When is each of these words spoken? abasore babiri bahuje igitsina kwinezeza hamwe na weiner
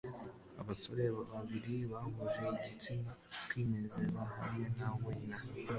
abasore 0.61 1.03
babiri 1.35 1.75
bahuje 1.91 2.41
igitsina 2.57 3.11
kwinezeza 3.49 4.21
hamwe 4.35 4.65
na 4.77 4.87
weiner 5.01 5.43